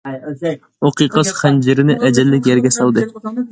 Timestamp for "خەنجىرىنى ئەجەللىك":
1.41-2.53